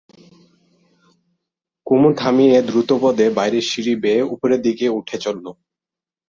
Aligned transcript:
কুমু 1.87 2.09
থামিয়ে 2.13 2.57
দ্রুতপদে 2.61 3.25
বাইরের 3.37 3.65
সিঁড়ি 3.71 3.93
বেয়ে 4.03 4.21
উপরের 4.33 4.59
দিকে 4.61 4.85
উঠে 4.89 5.17
চলল। 5.17 5.45